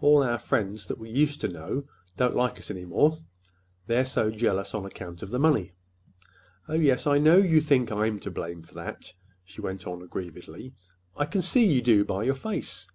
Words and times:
All 0.00 0.22
our 0.22 0.38
friends 0.38 0.86
that 0.86 0.98
we 0.98 1.10
used 1.10 1.40
to 1.40 1.48
know 1.48 1.82
don't 2.16 2.36
like 2.36 2.58
us 2.60 2.70
any 2.70 2.84
more, 2.84 3.18
they're 3.88 4.04
so 4.04 4.30
jealous 4.30 4.72
on 4.72 4.84
account 4.86 5.20
of 5.20 5.30
the 5.30 5.38
money. 5.40 5.72
Oh, 6.68 6.74
yes, 6.74 7.08
I 7.08 7.18
know 7.18 7.38
you 7.38 7.60
think 7.60 7.90
I'm 7.90 8.20
to 8.20 8.30
blame 8.30 8.62
for 8.62 8.74
that," 8.74 9.12
she 9.42 9.60
went 9.60 9.84
on 9.84 10.00
aggrievedly. 10.00 10.74
"I 11.16 11.24
can 11.24 11.42
see 11.42 11.66
you 11.66 11.82
do, 11.82 12.04
by 12.04 12.22
your 12.22 12.36
face. 12.36 12.86